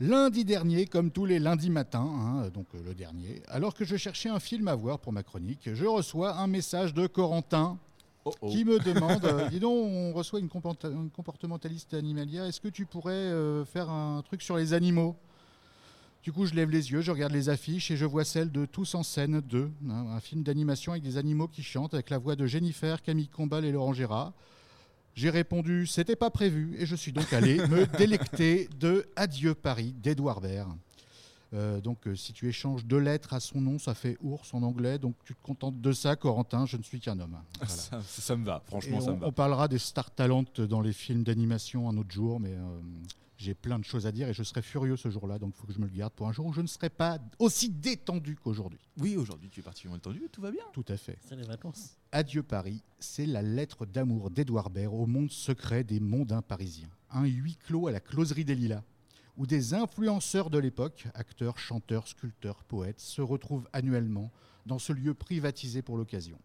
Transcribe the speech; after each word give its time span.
Lundi 0.00 0.44
dernier, 0.44 0.86
comme 0.86 1.10
tous 1.10 1.24
les 1.24 1.38
lundis 1.38 1.70
matins, 1.70 2.00
hein, 2.00 2.48
donc 2.52 2.66
euh, 2.74 2.82
le 2.84 2.94
dernier, 2.94 3.42
alors 3.48 3.74
que 3.74 3.84
je 3.84 3.96
cherchais 3.96 4.28
un 4.28 4.40
film 4.40 4.66
à 4.68 4.74
voir 4.74 4.98
pour 4.98 5.12
ma 5.12 5.22
chronique, 5.22 5.70
je 5.72 5.84
reçois 5.84 6.36
un 6.36 6.48
message 6.48 6.94
de 6.94 7.06
Corentin 7.06 7.78
Oh, 8.26 8.32
oh. 8.40 8.48
qui 8.48 8.64
me 8.64 8.78
demande, 8.78 9.24
euh, 9.24 9.48
dis 9.50 9.60
donc, 9.60 9.72
on 9.72 10.12
reçoit 10.12 10.40
une, 10.40 10.48
comportementaliste 10.48 11.92
animalière, 11.94 12.44
est-ce 12.44 12.60
que 12.60 12.68
tu 12.68 12.86
pourrais 12.86 13.12
euh, 13.12 13.64
faire 13.64 13.90
un 13.90 14.22
truc 14.22 14.40
sur 14.42 14.56
les 14.56 14.72
animaux? 14.72 15.14
Du 16.22 16.32
coup, 16.32 16.46
je 16.46 16.54
lève 16.54 16.70
les 16.70 16.90
yeux, 16.90 17.02
je 17.02 17.10
regarde 17.10 17.32
les 17.32 17.50
affiches 17.50 17.90
et 17.90 17.98
je 17.98 18.06
vois 18.06 18.24
celle 18.24 18.50
de 18.50 18.64
Tous 18.64 18.94
en 18.94 19.02
scène 19.02 19.42
2, 19.42 19.70
hein, 19.90 20.06
un 20.10 20.20
film 20.20 20.42
d'animation 20.42 20.92
avec 20.92 21.04
des 21.04 21.18
animaux 21.18 21.48
qui 21.48 21.62
chantent, 21.62 21.92
avec 21.92 22.08
la 22.08 22.16
voix 22.16 22.34
de 22.34 22.46
Jennifer, 22.46 23.02
Camille 23.02 23.28
Combal 23.28 23.66
et 23.66 23.72
Laurent 23.72 23.92
Gérard. 23.92 24.32
J'ai 25.14 25.30
répondu, 25.30 25.86
c'était 25.86 26.16
pas 26.16 26.30
prévu, 26.30 26.74
et 26.78 26.86
je 26.86 26.96
suis 26.96 27.12
donc 27.12 27.32
allé 27.32 27.56
me 27.68 27.86
délecter 27.98 28.68
de 28.78 29.06
Adieu 29.16 29.54
Paris 29.54 29.94
d'Edouard 30.02 30.40
Baird. 30.40 30.76
Euh, 31.54 31.80
donc, 31.80 32.08
euh, 32.08 32.16
si 32.16 32.32
tu 32.32 32.48
échanges 32.48 32.84
deux 32.84 32.98
lettres 32.98 33.32
à 33.32 33.38
son 33.38 33.60
nom, 33.60 33.78
ça 33.78 33.94
fait 33.94 34.16
ours 34.22 34.52
en 34.54 34.62
anglais. 34.62 34.98
Donc, 34.98 35.14
tu 35.24 35.34
te 35.34 35.42
contentes 35.42 35.80
de 35.80 35.92
ça, 35.92 36.16
Corentin. 36.16 36.66
Je 36.66 36.76
ne 36.76 36.82
suis 36.82 36.98
qu'un 36.98 37.18
homme. 37.20 37.36
Voilà. 37.60 38.02
Ça, 38.04 38.36
me 38.36 38.44
va, 38.44 38.62
Et 38.66 38.70
franchement, 38.70 39.00
ça 39.00 39.12
on, 39.12 39.14
me 39.14 39.20
va. 39.20 39.26
on 39.28 39.32
parlera 39.32 39.68
des 39.68 39.78
star 39.78 40.10
talents 40.10 40.44
dans 40.56 40.80
les 40.80 40.92
films 40.92 41.22
d'animation 41.22 41.88
un 41.88 41.96
autre 41.96 42.10
jour, 42.10 42.40
mais 42.40 42.52
euh, 42.52 42.80
j'ai 43.36 43.54
plein 43.54 43.78
de 43.78 43.84
choses 43.84 44.06
à 44.06 44.12
dire 44.12 44.28
et 44.28 44.34
je 44.34 44.42
serai 44.42 44.62
furieux 44.62 44.96
ce 44.96 45.10
jour-là. 45.10 45.38
Donc, 45.38 45.54
il 45.56 45.60
faut 45.60 45.66
que 45.66 45.72
je 45.72 45.78
me 45.78 45.86
le 45.86 45.92
garde 45.92 46.12
pour 46.12 46.28
un 46.28 46.32
jour 46.32 46.46
où 46.46 46.52
je 46.52 46.60
ne 46.60 46.66
serai 46.66 46.90
pas 46.90 47.18
aussi 47.38 47.68
détendu 47.68 48.36
qu'aujourd'hui. 48.36 48.80
Oui, 48.98 49.16
aujourd'hui, 49.16 49.50
tu 49.50 49.60
es 49.60 49.62
particulièrement 49.62 50.00
tendu, 50.00 50.22
tout 50.30 50.40
va 50.40 50.50
bien. 50.50 50.64
Tout 50.72 50.84
à 50.88 50.96
fait. 50.96 51.18
C'est 51.26 51.36
les 51.36 51.44
vacances. 51.44 51.96
Adieu 52.12 52.42
Paris, 52.42 52.82
c'est 52.98 53.26
la 53.26 53.42
lettre 53.42 53.86
d'amour 53.86 54.30
d'Edouard 54.30 54.70
Baird 54.70 54.94
au 54.94 55.06
monde 55.06 55.30
secret 55.30 55.84
des 55.84 56.00
mondains 56.00 56.42
parisiens. 56.42 56.90
Un 57.10 57.26
huis 57.26 57.56
clos 57.56 57.88
à 57.88 57.92
la 57.92 58.00
closerie 58.00 58.44
des 58.44 58.54
Lilas, 58.54 58.82
où 59.36 59.46
des 59.46 59.74
influenceurs 59.74 60.50
de 60.50 60.58
l'époque, 60.58 61.06
acteurs, 61.14 61.58
chanteurs, 61.58 62.06
sculpteurs, 62.06 62.62
poètes, 62.64 63.00
se 63.00 63.20
retrouvent 63.20 63.68
annuellement 63.72 64.30
dans 64.66 64.78
ce 64.78 64.92
lieu 64.92 65.14
privatisé 65.14 65.82
pour 65.82 65.96
l'occasion. 65.96 66.38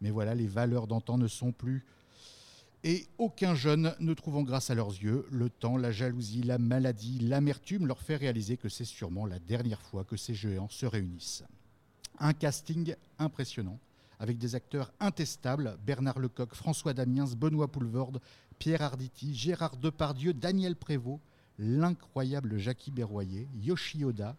Mais 0.00 0.10
voilà, 0.10 0.34
les 0.34 0.48
valeurs 0.48 0.88
d'antan 0.88 1.18
ne 1.18 1.28
sont 1.28 1.52
plus. 1.52 1.84
Et 2.84 3.06
aucun 3.18 3.54
jeune 3.54 3.94
ne 4.00 4.12
trouvant 4.12 4.42
grâce 4.42 4.70
à 4.70 4.74
leurs 4.74 4.90
yeux, 4.90 5.24
le 5.30 5.48
temps, 5.48 5.76
la 5.76 5.92
jalousie, 5.92 6.42
la 6.42 6.58
maladie, 6.58 7.20
l'amertume 7.20 7.86
leur 7.86 8.00
fait 8.00 8.16
réaliser 8.16 8.56
que 8.56 8.68
c'est 8.68 8.84
sûrement 8.84 9.24
la 9.24 9.38
dernière 9.38 9.80
fois 9.80 10.02
que 10.02 10.16
ces 10.16 10.34
géants 10.34 10.68
se 10.68 10.84
réunissent. 10.84 11.44
Un 12.18 12.32
casting 12.32 12.96
impressionnant, 13.20 13.78
avec 14.18 14.36
des 14.36 14.56
acteurs 14.56 14.92
intestables, 14.98 15.78
Bernard 15.86 16.18
Lecoq, 16.18 16.54
François 16.54 16.92
Damiens, 16.92 17.26
Benoît 17.36 17.70
Poulvorde, 17.70 18.20
Pierre 18.58 18.82
Arditi, 18.82 19.32
Gérard 19.32 19.76
Depardieu, 19.76 20.32
Daniel 20.32 20.74
Prévost, 20.74 21.20
l'incroyable 21.58 22.58
Jackie 22.58 22.90
Berroyer, 22.90 23.48
Yoshi 23.54 24.04
Oda, 24.04 24.36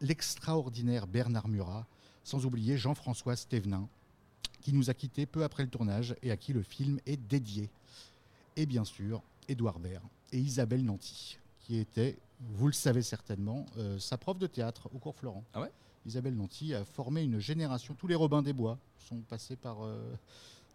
l'extraordinaire 0.00 1.06
Bernard 1.06 1.46
Murat, 1.46 1.86
sans 2.24 2.46
oublier 2.46 2.76
Jean-François 2.76 3.36
Stévenin, 3.36 3.88
qui 4.62 4.72
nous 4.72 4.88
a 4.88 4.94
quittés 4.94 5.26
peu 5.26 5.44
après 5.44 5.62
le 5.64 5.68
tournage 5.68 6.14
et 6.22 6.30
à 6.30 6.36
qui 6.36 6.52
le 6.52 6.62
film 6.62 6.98
est 7.04 7.16
dédié. 7.16 7.68
Et 8.56 8.64
bien 8.64 8.84
sûr, 8.84 9.22
Édouard 9.48 9.78
Baird 9.78 10.04
et 10.32 10.38
Isabelle 10.38 10.84
Nanty, 10.84 11.38
qui 11.60 11.78
était, 11.78 12.16
vous 12.40 12.66
le 12.68 12.72
savez 12.72 13.02
certainement, 13.02 13.66
euh, 13.76 13.98
sa 13.98 14.16
prof 14.16 14.38
de 14.38 14.46
théâtre 14.46 14.88
au 14.94 14.98
cours 14.98 15.16
Florent. 15.16 15.44
Ah 15.52 15.60
ouais? 15.62 15.70
Isabelle 16.06 16.34
Nanty 16.34 16.74
a 16.74 16.84
formé 16.84 17.22
une 17.22 17.38
génération. 17.38 17.94
Tous 17.94 18.06
les 18.06 18.14
Robins 18.14 18.42
des 18.42 18.52
Bois 18.52 18.78
sont 19.08 19.20
passés 19.20 19.56
par, 19.56 19.84
euh, 19.84 20.12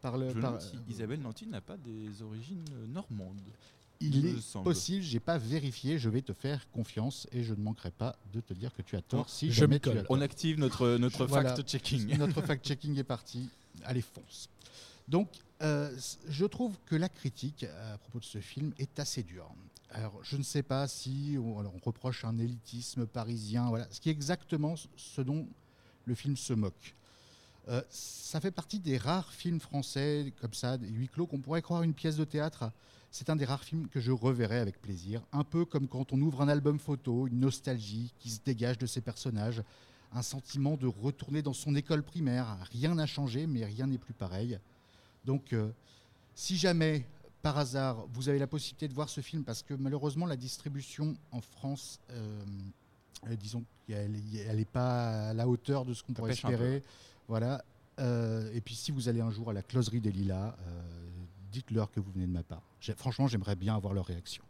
par 0.02 0.17
le. 0.17 0.33
Par- 0.33 0.58
Isabelle 0.89 1.21
Nanty 1.21 1.47
n'a 1.47 1.59
pas 1.61 1.77
des 1.77 2.21
origines 2.21 2.63
euh, 2.73 2.88
normandes. 2.88 3.41
Il 4.00 4.26
est 4.26 4.42
semble. 4.42 4.64
possible, 4.66 5.03
j'ai 5.03 5.20
pas 5.20 5.38
vérifié, 5.38 5.98
je 6.00 6.09
vais 6.09 6.22
te 6.22 6.33
faire 6.33 6.70
confiance 6.71 7.27
et 7.32 7.44
je 7.44 7.54
ne 7.54 7.61
manquerai 7.61 7.92
pas 7.92 8.16
de 8.33 8.42
te 8.42 8.54
dire 8.54 8.73
que 8.76 8.82
tu 8.82 8.95
as 8.95 9.02
tort 9.02 9.30
si 9.30 9.48
Je 9.52 9.54
jamais 9.61 9.80
tu 9.80 9.89
as. 9.89 10.04
On 10.10 10.21
active 10.21 10.60
notre, 10.60 10.98
notre 10.98 11.26
Voilà. 11.26 11.55
fact-checking. 11.55 12.17
Notre 12.17 12.42
fact-checking 12.42 12.98
est 12.98 13.04
parti. 13.04 13.49
Allez, 13.83 14.02
fonce. 14.02 14.49
Donc, 15.08 15.30
euh, 15.61 15.95
je 16.27 16.45
trouve 16.45 16.76
que 16.86 16.95
la 16.95 17.10
critique 17.10 17.64
euh, 17.64 17.95
à 17.95 17.98
propos 17.98 18.20
de 18.20 18.26
ce 18.26 18.39
film 18.39 18.73
est 18.77 18.99
assez 18.99 19.23
dure. 19.23 19.49
Alors, 19.92 20.20
je 20.23 20.36
ne 20.36 20.44
sais 20.44 20.64
pas 20.64 20.88
si 20.88 21.38
on, 21.39 21.60
alors, 21.60 21.73
on 21.76 21.80
reproche 21.86 22.26
un 22.26 22.38
élitisme 22.38 23.05
parisien, 23.08 23.70
voilà, 23.70 23.88
ce 23.89 24.02
qui 24.02 24.10
est 24.10 24.11
exactement 24.11 24.76
ce 24.98 25.21
dont 25.21 25.48
le 26.05 26.14
film 26.16 26.36
se 26.36 26.54
moque. 26.54 26.94
Euh, 27.70 27.82
ça 27.89 28.39
fait 28.39 28.52
partie 28.52 28.80
des 28.80 28.98
rares 28.98 29.32
films 29.33 29.60
français 29.60 30.33
comme 30.39 30.54
ça, 30.54 30.78
des 30.78 30.88
huis 30.88 31.10
clos, 31.10 31.28
qu'on 31.28 31.39
pourrait 31.39 31.61
croire 31.61 31.83
une 31.83 31.94
pièce 31.94 32.16
de 32.16 32.23
théâtre. 32.23 32.72
C'est 33.11 33.30
un 33.30 33.36
des 33.36 33.45
rares 33.45 33.64
films 33.64 33.88
que 33.88 34.00
je 34.00 34.11
reverrai 34.11 34.60
avec 34.60 34.82
plaisir, 34.82 35.22
un 35.33 35.44
peu 35.44 35.66
comme 35.66 35.88
quand 35.88 36.14
on 36.14 36.22
ouvre 36.22 36.42
un 36.42 36.48
album 36.48 36.80
photo, 36.80 37.27
une 37.27 37.39
nostalgie 37.39 38.14
qui 38.20 38.30
se 38.30 38.39
dégage 38.44 38.77
de 38.77 38.86
ses 38.86 39.02
personnages, 39.02 39.64
un 40.14 40.22
sentiment 40.22 40.77
de 40.77 40.88
retourner 40.88 41.42
dans 41.42 41.54
son 41.54 41.76
école 41.76 42.04
primaire. 42.04 42.58
Rien 42.72 42.95
n'a 42.95 43.06
changé, 43.06 43.48
mais 43.48 43.66
rien 43.66 43.88
n'est 43.88 43.98
plus 43.98 44.14
pareil. 44.14 44.60
Donc, 45.26 45.52
euh, 45.52 45.70
si 46.36 46.58
jamais, 46.58 47.06
par 47.42 47.58
hasard, 47.58 48.06
vous 48.14 48.30
avez 48.30 48.39
la 48.39 48.48
possibilité 48.48 48.88
de 48.88 48.94
voir 48.94 49.10
ce 49.10 49.20
film, 49.20 49.44
parce 49.44 49.64
que 49.64 49.73
malheureusement, 49.73 50.26
la 50.26 50.38
distribution 50.38 51.16
en 51.32 51.42
France, 51.42 52.00
euh, 52.11 52.44
disons 53.40 53.64
qu'elle 53.88 54.12
n'est 54.12 54.66
pas 54.66 55.30
à 55.30 55.34
la 55.34 55.48
hauteur 55.48 55.86
de 55.86 55.94
ce 55.94 56.04
qu'on 56.04 56.14
pourrait 56.14 56.34
espérer. 56.34 56.84
Voilà. 57.28 57.64
Euh, 58.00 58.52
et 58.54 58.62
puis, 58.62 58.76
si 58.76 58.92
vous 58.92 59.10
allez 59.10 59.22
un 59.22 59.32
jour 59.32 59.50
à 59.50 59.54
la 59.54 59.62
closerie 59.62 60.02
des 60.02 60.12
Lilas, 60.12 60.56
euh, 60.60 60.82
dites-leur 61.52 61.92
que 61.92 62.00
vous 62.00 62.12
venez 62.12 62.28
de 62.28 62.32
ma 62.32 62.44
part. 62.44 62.64
Franchement, 62.95 63.28
j'aimerais 63.28 63.56
bien 63.56 63.76
avoir 63.76 63.94
leur 63.94 64.06
réaction. 64.06 64.44